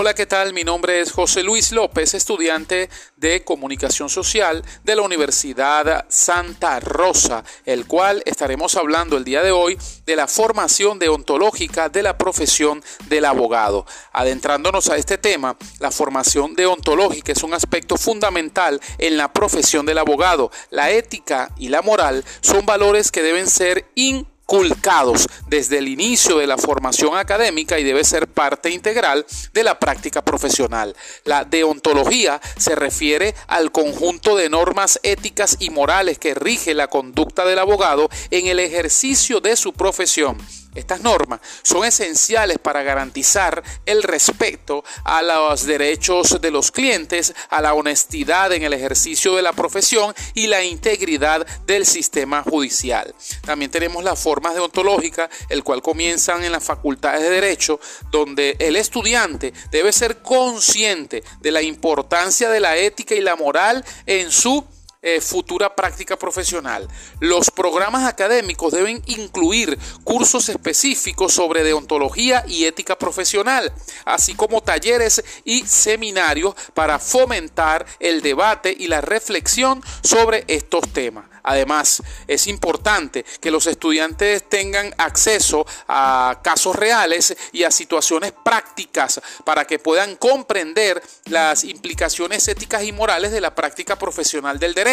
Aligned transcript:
Hola, 0.00 0.14
¿qué 0.14 0.26
tal? 0.26 0.52
Mi 0.52 0.62
nombre 0.62 1.00
es 1.00 1.10
José 1.10 1.42
Luis 1.42 1.72
López, 1.72 2.14
estudiante 2.14 2.88
de 3.16 3.42
Comunicación 3.42 4.08
Social 4.08 4.64
de 4.84 4.94
la 4.94 5.02
Universidad 5.02 6.06
Santa 6.08 6.78
Rosa, 6.78 7.42
el 7.64 7.84
cual 7.84 8.22
estaremos 8.24 8.76
hablando 8.76 9.16
el 9.16 9.24
día 9.24 9.42
de 9.42 9.50
hoy 9.50 9.76
de 10.06 10.14
la 10.14 10.28
formación 10.28 11.00
deontológica 11.00 11.88
de 11.88 12.04
la 12.04 12.16
profesión 12.16 12.80
del 13.08 13.24
abogado. 13.24 13.86
Adentrándonos 14.12 14.88
a 14.88 14.96
este 14.96 15.18
tema, 15.18 15.56
la 15.80 15.90
formación 15.90 16.54
deontológica 16.54 17.32
es 17.32 17.42
un 17.42 17.54
aspecto 17.54 17.96
fundamental 17.96 18.80
en 18.98 19.16
la 19.16 19.32
profesión 19.32 19.84
del 19.84 19.98
abogado. 19.98 20.52
La 20.70 20.92
ética 20.92 21.50
y 21.56 21.70
la 21.70 21.82
moral 21.82 22.24
son 22.40 22.64
valores 22.64 23.10
que 23.10 23.24
deben 23.24 23.48
ser 23.48 23.90
in 23.96 24.28
inculcados 24.50 25.28
desde 25.46 25.76
el 25.76 25.88
inicio 25.88 26.38
de 26.38 26.46
la 26.46 26.56
formación 26.56 27.18
académica 27.18 27.78
y 27.78 27.84
debe 27.84 28.02
ser 28.02 28.26
parte 28.28 28.70
integral 28.70 29.26
de 29.52 29.62
la 29.62 29.78
práctica 29.78 30.24
profesional. 30.24 30.96
La 31.24 31.44
deontología 31.44 32.40
se 32.56 32.74
refiere 32.74 33.34
al 33.46 33.70
conjunto 33.70 34.36
de 34.36 34.48
normas 34.48 35.00
éticas 35.02 35.58
y 35.60 35.68
morales 35.68 36.18
que 36.18 36.34
rige 36.34 36.72
la 36.72 36.88
conducta 36.88 37.44
del 37.44 37.58
abogado 37.58 38.08
en 38.30 38.46
el 38.46 38.58
ejercicio 38.58 39.40
de 39.40 39.54
su 39.54 39.74
profesión 39.74 40.38
estas 40.74 41.00
normas 41.00 41.40
son 41.62 41.84
esenciales 41.84 42.58
para 42.58 42.82
garantizar 42.82 43.62
el 43.86 44.02
respeto 44.02 44.84
a 45.04 45.22
los 45.22 45.64
derechos 45.64 46.40
de 46.40 46.50
los 46.50 46.70
clientes, 46.70 47.34
a 47.50 47.60
la 47.60 47.74
honestidad 47.74 48.52
en 48.52 48.62
el 48.62 48.72
ejercicio 48.72 49.34
de 49.34 49.42
la 49.42 49.52
profesión 49.52 50.14
y 50.34 50.46
la 50.46 50.62
integridad 50.62 51.46
del 51.66 51.86
sistema 51.86 52.42
judicial. 52.42 53.14
También 53.44 53.70
tenemos 53.70 54.04
las 54.04 54.18
formas 54.18 54.54
deontológicas, 54.54 55.30
el 55.48 55.64
cual 55.64 55.82
comienzan 55.82 56.44
en 56.44 56.52
las 56.52 56.64
facultades 56.64 57.22
de 57.22 57.30
derecho, 57.30 57.80
donde 58.10 58.56
el 58.58 58.76
estudiante 58.76 59.52
debe 59.70 59.92
ser 59.92 60.22
consciente 60.22 61.22
de 61.40 61.50
la 61.50 61.62
importancia 61.62 62.48
de 62.50 62.60
la 62.60 62.76
ética 62.76 63.14
y 63.14 63.20
la 63.20 63.36
moral 63.36 63.84
en 64.06 64.30
su 64.30 64.64
eh, 65.00 65.20
futura 65.20 65.76
práctica 65.76 66.16
profesional. 66.16 66.88
Los 67.20 67.52
programas 67.52 68.04
académicos 68.04 68.72
deben 68.72 69.00
incluir 69.06 69.78
cursos 70.02 70.48
específicos 70.48 71.32
sobre 71.32 71.62
deontología 71.62 72.44
y 72.48 72.64
ética 72.64 72.98
profesional, 72.98 73.72
así 74.04 74.34
como 74.34 74.60
talleres 74.60 75.22
y 75.44 75.64
seminarios 75.66 76.56
para 76.74 76.98
fomentar 76.98 77.86
el 78.00 78.22
debate 78.22 78.74
y 78.76 78.88
la 78.88 79.00
reflexión 79.00 79.82
sobre 80.02 80.44
estos 80.48 80.88
temas. 80.92 81.26
Además, 81.44 82.02
es 82.26 82.46
importante 82.46 83.24
que 83.40 83.50
los 83.50 83.66
estudiantes 83.66 84.46
tengan 84.50 84.94
acceso 84.98 85.64
a 85.86 86.40
casos 86.42 86.76
reales 86.76 87.34
y 87.52 87.62
a 87.62 87.70
situaciones 87.70 88.32
prácticas 88.44 89.20
para 89.44 89.64
que 89.64 89.78
puedan 89.78 90.16
comprender 90.16 91.02
las 91.26 91.64
implicaciones 91.64 92.46
éticas 92.48 92.82
y 92.82 92.92
morales 92.92 93.32
de 93.32 93.40
la 93.40 93.54
práctica 93.54 93.96
profesional 93.96 94.58
del 94.58 94.74
derecho. 94.74 94.87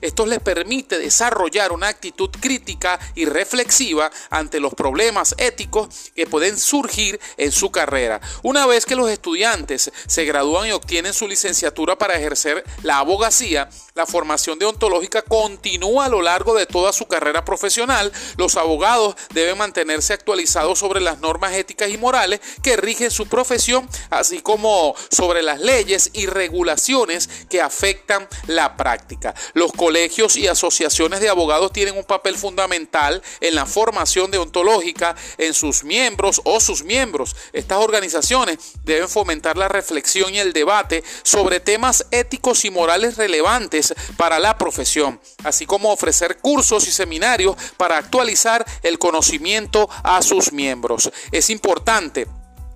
Esto 0.00 0.24
les 0.26 0.40
permite 0.40 0.98
desarrollar 0.98 1.72
una 1.72 1.88
actitud 1.88 2.30
crítica 2.40 2.98
y 3.14 3.26
reflexiva 3.26 4.10
ante 4.30 4.58
los 4.58 4.74
problemas 4.74 5.34
éticos 5.36 6.12
que 6.14 6.26
pueden 6.26 6.58
surgir 6.58 7.20
en 7.36 7.52
su 7.52 7.70
carrera. 7.70 8.20
Una 8.42 8.66
vez 8.66 8.86
que 8.86 8.96
los 8.96 9.10
estudiantes 9.10 9.92
se 10.06 10.24
gradúan 10.24 10.68
y 10.68 10.72
obtienen 10.72 11.12
su 11.12 11.28
licenciatura 11.28 11.98
para 11.98 12.16
ejercer 12.16 12.64
la 12.82 12.98
abogacía, 12.98 13.68
la 13.94 14.06
formación 14.06 14.58
deontológica 14.58 15.22
continúa 15.22 16.06
a 16.06 16.08
lo 16.08 16.22
largo 16.22 16.54
de 16.54 16.66
toda 16.66 16.92
su 16.92 17.06
carrera 17.06 17.44
profesional. 17.44 18.12
Los 18.36 18.56
abogados 18.56 19.14
deben 19.34 19.58
mantenerse 19.58 20.14
actualizados 20.14 20.78
sobre 20.78 21.00
las 21.00 21.20
normas 21.20 21.52
éticas 21.52 21.90
y 21.90 21.98
morales 21.98 22.40
que 22.62 22.76
rigen 22.76 23.10
su 23.10 23.26
profesión, 23.26 23.88
así 24.10 24.40
como 24.40 24.94
sobre 25.10 25.42
las 25.42 25.60
leyes 25.60 26.10
y 26.14 26.26
regulaciones 26.26 27.28
que 27.50 27.60
afectan 27.60 28.26
la 28.46 28.76
práctica. 28.76 29.33
Los 29.52 29.72
colegios 29.72 30.36
y 30.36 30.46
asociaciones 30.46 31.20
de 31.20 31.28
abogados 31.28 31.72
tienen 31.72 31.96
un 31.96 32.04
papel 32.04 32.36
fundamental 32.36 33.22
en 33.40 33.54
la 33.54 33.66
formación 33.66 34.30
deontológica 34.30 35.16
en 35.38 35.54
sus 35.54 35.84
miembros 35.84 36.40
o 36.44 36.60
sus 36.60 36.82
miembros. 36.82 37.36
Estas 37.52 37.78
organizaciones 37.78 38.58
deben 38.84 39.08
fomentar 39.08 39.56
la 39.56 39.68
reflexión 39.68 40.34
y 40.34 40.38
el 40.38 40.52
debate 40.52 41.04
sobre 41.22 41.60
temas 41.60 42.06
éticos 42.10 42.64
y 42.64 42.70
morales 42.70 43.16
relevantes 43.16 43.94
para 44.16 44.38
la 44.38 44.58
profesión, 44.58 45.20
así 45.42 45.66
como 45.66 45.92
ofrecer 45.92 46.38
cursos 46.38 46.88
y 46.88 46.92
seminarios 46.92 47.56
para 47.76 47.98
actualizar 47.98 48.64
el 48.82 48.98
conocimiento 48.98 49.88
a 50.02 50.22
sus 50.22 50.52
miembros. 50.52 51.10
Es 51.32 51.50
importante 51.50 52.26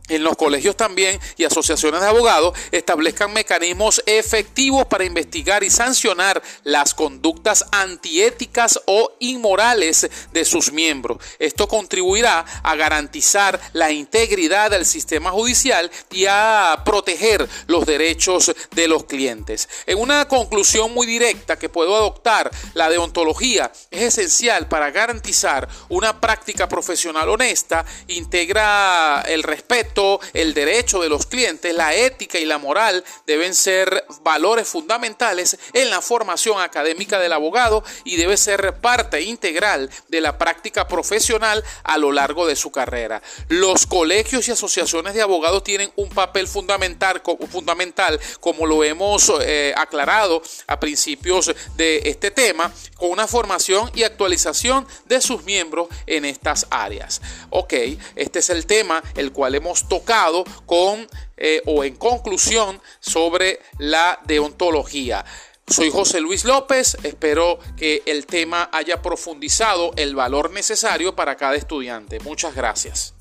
en 0.08 0.24
los 0.24 0.36
colegios 0.36 0.76
también 0.76 1.20
y 1.36 1.44
asociaciones 1.44 2.00
de 2.00 2.06
abogados 2.06 2.56
establezcan 2.72 3.32
mecanismos 3.32 4.02
efectivos 4.06 4.86
para 4.86 5.04
investigar 5.04 5.62
y 5.64 5.70
sancionar 5.70 6.42
las 6.64 6.94
conductas 6.94 7.64
antiéticas 7.72 8.80
o 8.86 9.12
inmorales 9.20 10.08
de 10.32 10.44
sus 10.44 10.72
miembros. 10.72 11.18
Esto 11.38 11.68
contribuirá 11.68 12.44
a 12.62 12.76
garantizar 12.76 13.60
la 13.72 13.90
integridad 13.90 14.70
del 14.70 14.86
sistema 14.86 15.30
judicial 15.30 15.90
y 16.10 16.26
a 16.26 16.82
proteger 16.84 17.48
los 17.66 17.86
derechos 17.86 18.52
de 18.72 18.88
los 18.88 19.04
clientes. 19.04 19.68
En 19.86 19.98
una 19.98 20.26
conclusión 20.26 20.92
muy 20.92 21.06
directa 21.06 21.58
que 21.58 21.68
puedo 21.68 21.94
adoptar, 21.96 22.50
la 22.74 22.88
deontología 22.88 23.70
es 23.90 24.18
esencial 24.18 24.68
para 24.68 24.90
garantizar 24.90 25.68
una 25.88 26.20
práctica 26.20 26.68
profesional 26.68 27.28
honesta, 27.28 27.84
integra 28.08 29.22
el 29.26 29.42
respeto, 29.42 29.97
el 30.32 30.54
derecho 30.54 31.00
de 31.00 31.08
los 31.08 31.26
clientes, 31.26 31.74
la 31.74 31.94
ética 31.94 32.38
y 32.38 32.44
la 32.44 32.58
moral 32.58 33.04
deben 33.26 33.54
ser 33.54 34.04
valores 34.22 34.68
fundamentales 34.68 35.58
en 35.72 35.90
la 35.90 36.00
formación 36.00 36.60
académica 36.60 37.18
del 37.18 37.32
abogado 37.32 37.82
y 38.04 38.16
debe 38.16 38.36
ser 38.36 38.76
parte 38.80 39.22
integral 39.22 39.90
de 40.08 40.20
la 40.20 40.38
práctica 40.38 40.86
profesional 40.86 41.64
a 41.82 41.98
lo 41.98 42.12
largo 42.12 42.46
de 42.46 42.54
su 42.54 42.70
carrera. 42.70 43.22
Los 43.48 43.86
colegios 43.86 44.46
y 44.46 44.52
asociaciones 44.52 45.14
de 45.14 45.22
abogados 45.22 45.64
tienen 45.64 45.90
un 45.96 46.08
papel 46.10 46.46
fundamental, 46.46 47.20
fundamental 47.50 48.20
como 48.40 48.66
lo 48.66 48.84
hemos 48.84 49.32
eh, 49.40 49.74
aclarado 49.76 50.42
a 50.66 50.78
principios 50.78 51.52
de 51.76 52.02
este 52.04 52.30
tema, 52.30 52.72
con 52.96 53.10
una 53.10 53.26
formación 53.26 53.90
y 53.94 54.04
actualización 54.04 54.86
de 55.06 55.20
sus 55.20 55.42
miembros 55.44 55.88
en 56.06 56.24
estas 56.24 56.66
áreas. 56.70 57.20
Ok, 57.50 57.74
este 58.14 58.38
es 58.38 58.50
el 58.50 58.66
tema 58.66 59.02
el 59.16 59.32
cual 59.32 59.54
hemos 59.54 59.87
tocado 59.88 60.44
con 60.66 61.08
eh, 61.36 61.62
o 61.66 61.84
en 61.84 61.96
conclusión 61.96 62.80
sobre 63.00 63.60
la 63.78 64.20
deontología. 64.24 65.24
Soy 65.66 65.90
José 65.90 66.20
Luis 66.20 66.44
López, 66.44 66.96
espero 67.02 67.58
que 67.76 68.02
el 68.06 68.24
tema 68.26 68.70
haya 68.72 69.02
profundizado 69.02 69.92
el 69.96 70.14
valor 70.14 70.50
necesario 70.50 71.14
para 71.14 71.36
cada 71.36 71.56
estudiante. 71.56 72.20
Muchas 72.20 72.54
gracias. 72.54 73.17